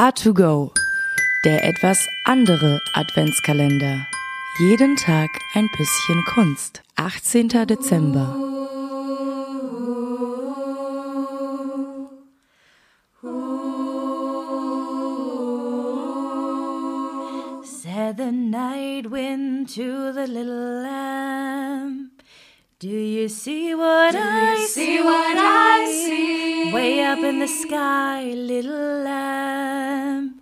A2Go, 0.00 0.70
der 1.44 1.62
etwas 1.62 2.08
andere 2.24 2.80
Adventskalender. 2.94 4.06
Jeden 4.58 4.96
Tag 4.96 5.28
ein 5.52 5.68
bisschen 5.76 6.24
Kunst. 6.24 6.80
18. 6.96 7.48
Dezember. 7.66 8.34
Said 17.62 18.16
the 18.16 18.32
night 18.32 19.10
wind 19.10 19.68
to 19.74 20.14
the 20.14 20.26
little 20.26 20.82
lamb. 20.82 22.12
Do 22.78 22.88
you 22.88 23.28
see 23.28 23.74
what 23.74 24.14
I 24.14 24.64
see 24.66 25.00
what 25.00 25.19
in 27.24 27.38
the 27.38 27.46
sky, 27.46 28.24
little 28.24 29.02
lamb. 29.04 30.40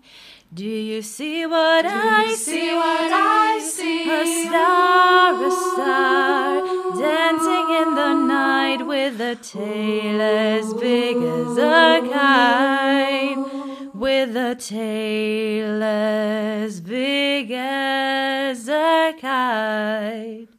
Do 0.52 0.64
you 0.64 1.02
see 1.02 1.46
what 1.46 1.84
I 1.86 2.34
see 2.34 2.74
what 2.74 3.12
I 3.12 3.58
see? 3.60 4.10
A 4.10 4.26
star, 4.46 5.44
a 5.44 5.50
star, 5.50 6.60
dancing 6.98 7.68
in 7.80 7.94
the 7.94 8.14
night 8.14 8.86
with 8.86 9.20
a 9.20 9.36
tail 9.36 10.20
as 10.20 10.72
big 10.74 11.16
as 11.16 11.58
a 11.58 12.08
kite. 12.12 13.94
With 13.94 14.36
a 14.36 14.54
tail 14.54 15.82
as 15.82 16.80
big 16.80 17.50
as 17.50 18.68
a 18.68 19.14
kite. 19.20 20.57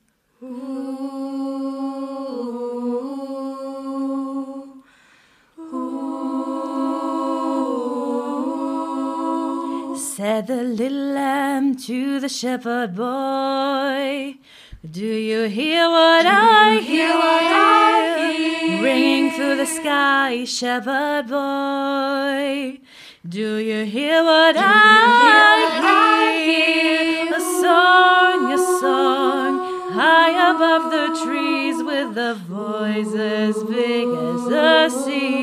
Said 10.20 10.48
the 10.48 10.64
little 10.64 11.14
lamb 11.14 11.78
to 11.88 12.20
the 12.20 12.28
shepherd 12.28 12.94
boy, 12.94 14.36
Do 14.84 15.06
you 15.06 15.44
hear 15.48 15.90
what 15.90 16.26
I 16.26 16.80
hear? 16.82 17.08
what 17.08 17.44
I 17.44 18.36
hear? 18.36 18.84
Ringing 18.84 19.32
through 19.32 19.56
the 19.56 19.66
sky, 19.66 20.44
shepherd 20.44 21.28
boy. 21.30 22.82
Do 23.30 23.56
you 23.60 23.86
hear 23.86 24.22
what 24.26 24.58
I 24.58 24.98
what 25.22 25.86
I 25.86 26.34
hear? 26.50 27.34
A 27.34 27.44
song, 27.64 28.52
a 28.52 28.58
song, 28.82 29.94
high 29.94 30.36
above 30.52 30.92
the 30.92 31.08
trees 31.24 31.82
with 31.82 32.18
a 32.18 32.34
voice 32.34 33.16
as 33.16 33.64
big 33.64 34.10
as 34.10 34.44
the 34.54 34.90
sea. 34.90 35.39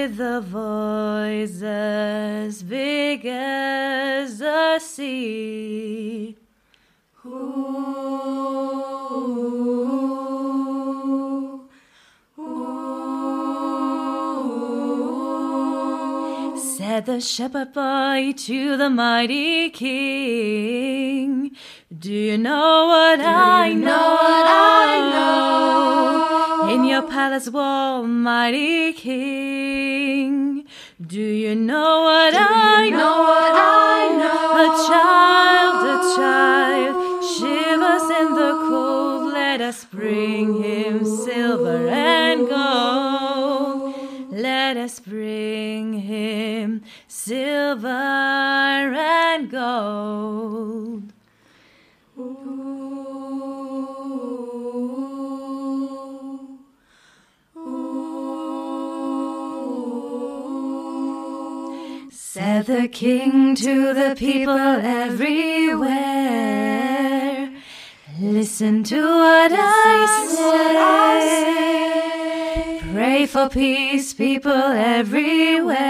With 0.00 0.18
a 0.18 0.40
voice 0.40 1.60
as 1.62 2.62
big 2.62 3.26
as 3.26 4.38
the 4.38 4.78
sea. 4.78 6.38
Ooh, 7.26 7.30
ooh, 13.60 14.00
Said 16.78 17.04
the 17.04 17.20
shepherd 17.20 17.74
boy 17.74 18.32
to 18.38 18.78
the 18.78 18.88
mighty 18.88 19.68
king, 19.68 21.50
Do 21.98 22.10
you 22.10 22.38
know 22.38 22.86
what 22.86 23.20
I 23.20 23.74
know? 23.74 23.90
what 23.90 24.46
I 24.46 24.64
know? 24.64 24.69
Your 27.00 27.08
palace 27.08 27.48
wall, 27.48 28.02
mighty 28.02 28.92
king, 28.92 30.64
do 31.00 31.20
you 31.20 31.54
know 31.54 32.02
what 32.02 32.34
I 32.36 32.90
know 32.90 33.22
what 33.22 33.52
I 33.54 34.00
know? 34.20 34.64
A 34.64 34.68
child, 34.88 35.76
a 35.94 35.98
child, 36.16 36.94
shivers 37.24 38.06
in 38.20 38.34
the 38.34 38.52
cold. 38.68 39.32
Let 39.32 39.60
us 39.62 39.84
bring 39.86 40.62
him 40.62 41.04
silver 41.04 41.88
and 41.88 42.46
gold. 42.48 43.94
Let 44.30 44.76
us 44.76 45.00
bring 45.00 46.00
him 46.00 46.82
silver 47.08 47.88
and 47.88 49.50
gold. 49.50 51.09
Said 62.32 62.66
the 62.66 62.86
king 62.86 63.56
to 63.56 63.92
the 63.92 64.14
people 64.16 64.56
everywhere. 64.56 65.90
Listen 68.20 68.84
to 68.84 69.02
what 69.02 69.50
I 69.52 70.06
say. 72.78 72.92
Pray 72.92 73.26
for 73.26 73.48
peace, 73.48 74.14
people 74.14 74.52
everywhere. 74.52 75.82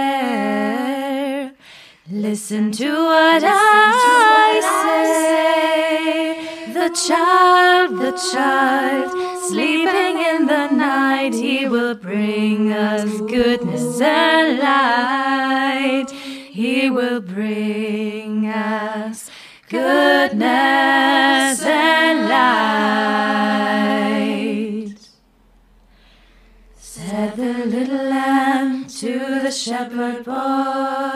Listen 2.11 2.73
to 2.73 2.91
what 2.91 3.43
I 3.45 4.61
say. 5.05 6.73
The 6.73 6.89
child, 7.07 7.99
the 7.99 8.13
child, 8.33 9.11
sleeping 9.43 10.23
in 10.33 10.47
the 10.47 10.71
night, 10.71 11.35
he 11.35 11.69
will 11.69 11.95
bring 11.97 12.73
us 12.73 13.21
goodness 13.31 14.01
and 14.01 14.59
light. 14.59 16.11
He 16.51 16.91
will 16.91 17.21
bring 17.21 18.45
us 18.49 19.31
goodness 19.69 20.43
and 21.63 22.29
light. 22.29 22.89
Said 26.77 27.37
the 27.37 27.67
little 27.67 28.05
lamb 28.05 28.89
to 28.89 29.41
the 29.45 29.53
shepherd 29.53 30.25
boy, 30.25 31.10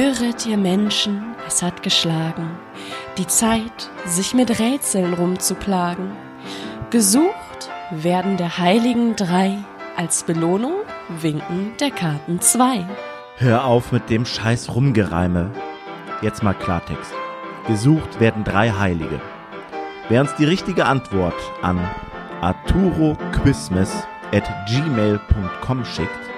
Höret 0.00 0.46
ihr 0.46 0.56
Menschen, 0.56 1.34
es 1.46 1.62
hat 1.62 1.82
geschlagen, 1.82 2.52
die 3.18 3.26
Zeit, 3.26 3.90
sich 4.06 4.32
mit 4.32 4.58
Rätseln 4.58 5.12
rumzuplagen. 5.12 6.12
Gesucht 6.88 7.68
werden 7.90 8.38
der 8.38 8.56
heiligen 8.56 9.14
drei, 9.14 9.58
als 9.98 10.22
Belohnung 10.22 10.72
winken 11.20 11.72
der 11.80 11.90
Karten 11.90 12.40
zwei. 12.40 12.86
Hör 13.36 13.66
auf 13.66 13.92
mit 13.92 14.08
dem 14.08 14.24
scheiß 14.24 14.74
Rumgereime. 14.74 15.50
Jetzt 16.22 16.42
mal 16.42 16.54
Klartext. 16.54 17.12
Gesucht 17.66 18.20
werden 18.20 18.42
drei 18.42 18.70
Heilige. 18.70 19.20
Wer 20.08 20.22
uns 20.22 20.34
die 20.36 20.46
richtige 20.46 20.86
Antwort 20.86 21.36
an 21.60 21.78
arturoquismes 22.40 23.92
at 24.32 24.48
gmail.com 24.66 25.84
schickt, 25.84 26.29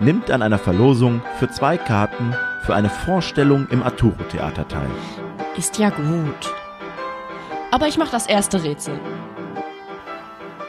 nimmt 0.00 0.30
an 0.30 0.42
einer 0.42 0.58
Verlosung 0.58 1.22
für 1.38 1.50
zwei 1.50 1.76
Karten 1.76 2.34
für 2.62 2.74
eine 2.74 2.90
Vorstellung 2.90 3.66
im 3.70 3.82
Arturo 3.82 4.22
Theater 4.30 4.66
teil. 4.68 4.90
Ist 5.56 5.78
ja 5.78 5.90
gut. 5.90 6.54
Aber 7.70 7.88
ich 7.88 7.98
mach 7.98 8.10
das 8.10 8.26
erste 8.26 8.62
Rätsel. 8.62 8.98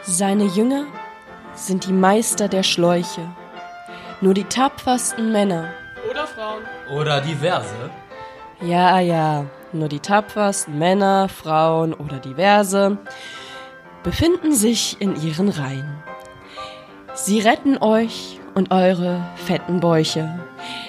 Seine 0.03 0.45
Jünger 0.45 0.85
sind 1.53 1.85
die 1.85 1.93
Meister 1.93 2.47
der 2.47 2.63
Schläuche. 2.63 3.21
Nur 4.21 4.33
die 4.33 4.43
tapfersten 4.43 5.31
Männer. 5.31 5.69
Oder 6.09 6.25
Frauen. 6.27 6.63
Oder 6.93 7.21
diverse. 7.21 7.75
Ja, 8.61 8.99
ja, 8.99 9.45
nur 9.71 9.87
die 9.87 9.99
tapfersten 9.99 10.77
Männer, 10.77 11.29
Frauen 11.29 11.93
oder 11.93 12.19
diverse 12.19 12.97
befinden 14.03 14.53
sich 14.53 14.97
in 14.99 15.21
ihren 15.21 15.49
Reihen. 15.49 16.03
Sie 17.13 17.39
retten 17.39 17.77
euch 17.77 18.39
und 18.59 18.71
eure 18.71 19.23
fetten 19.35 19.79
Bäuche. 19.79 20.37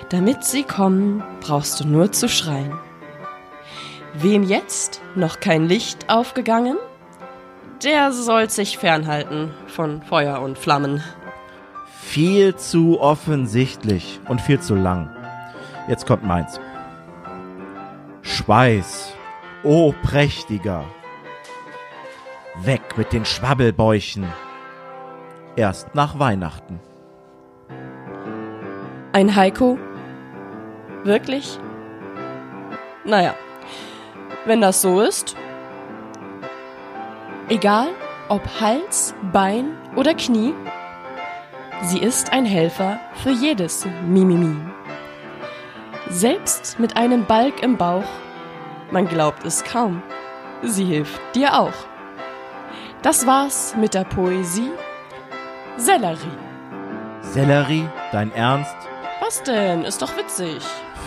Damit 0.09 0.43
sie 0.43 0.65
kommen, 0.65 1.23
brauchst 1.41 1.79
du 1.79 1.87
nur 1.87 2.11
zu 2.11 2.29
schreien. 2.29 2.73
Wem 4.13 4.43
jetzt 4.43 5.01
noch 5.15 5.39
kein 5.39 5.69
Licht 5.69 6.11
aufgegangen? 6.11 6.77
Der 7.85 8.11
soll 8.11 8.51
sich 8.51 8.77
fernhalten 8.77 9.55
von 9.69 10.03
Feuer 10.03 10.41
und 10.41 10.59
Flammen. 10.59 11.01
Viel 12.03 12.57
zu 12.57 13.01
offensichtlich 13.01 14.19
und 14.27 14.41
viel 14.41 14.59
zu 14.59 14.75
lang. 14.75 15.09
Jetzt 15.87 16.07
kommt 16.09 16.25
meins. 16.25 16.59
Schweiß, 18.23 19.15
oh 19.63 19.95
prächtiger. 20.03 20.85
Weg 22.65 22.99
mit 22.99 23.13
den 23.13 23.25
Schwabbelbäuchen. 23.25 24.27
Erst 25.55 25.95
nach 25.95 26.19
Weihnachten. 26.19 26.81
Ein 29.13 29.35
Heiko? 29.35 29.77
Wirklich? 31.03 31.59
Naja, 33.05 33.35
wenn 34.45 34.61
das 34.61 34.83
so 34.83 35.01
ist. 35.01 35.35
Egal, 37.49 37.89
ob 38.29 38.43
Hals, 38.61 39.13
Bein 39.33 39.77
oder 39.97 40.15
Knie, 40.15 40.55
sie 41.83 41.99
ist 41.99 42.33
ein 42.33 42.45
Helfer 42.45 43.01
für 43.15 43.31
jedes 43.31 43.85
Mimimi. 44.07 44.57
Selbst 46.09 46.79
mit 46.79 46.97
einem 46.97 47.25
Balk 47.25 47.65
im 47.65 47.77
Bauch, 47.77 48.05
man 48.93 49.09
glaubt 49.09 49.45
es 49.45 49.65
kaum, 49.65 50.05
sie 50.63 50.85
hilft 50.85 51.21
dir 51.35 51.59
auch. 51.59 51.75
Das 53.03 53.27
war's 53.27 53.75
mit 53.77 53.95
der 53.95 54.05
Poesie 54.05 54.71
Sellerie. 55.77 56.39
Sellerie, 57.23 57.89
dein 58.13 58.33
Ernst? 58.35 58.90
Was 59.31 59.43
denn? 59.45 59.85
Ist 59.85 60.03
doch 60.03 60.17
witzig. 60.17 60.61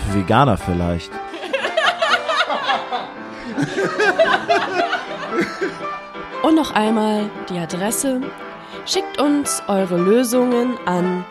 Für 0.08 0.20
Veganer 0.20 0.56
vielleicht. 0.56 1.12
Und 6.42 6.56
noch 6.56 6.74
einmal 6.74 7.30
die 7.50 7.60
Adresse. 7.60 8.22
Schickt 8.86 9.20
uns 9.20 9.62
eure 9.68 9.98
Lösungen 9.98 10.78
an 10.86 11.26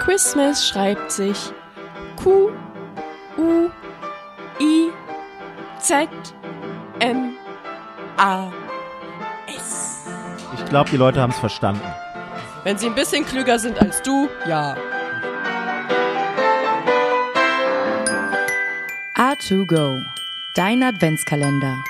Christmas 0.01 0.67
schreibt 0.67 1.13
sich 1.13 1.53
Q 2.17 2.51
U 3.37 3.71
I 4.59 4.91
Z 5.79 6.09
M 6.99 7.37
A. 8.17 8.51
Ich 10.59 10.65
glaube, 10.67 10.91
die 10.91 10.97
Leute 10.97 11.21
haben 11.21 11.31
es 11.31 11.39
verstanden. 11.39 11.81
Wenn 12.65 12.77
sie 12.77 12.87
ein 12.87 12.95
bisschen 12.95 13.25
klüger 13.25 13.59
sind 13.59 13.81
als 13.81 14.03
du, 14.03 14.29
ja. 14.47 14.77
A2Go, 19.15 20.03
dein 20.55 20.83
Adventskalender. 20.83 21.83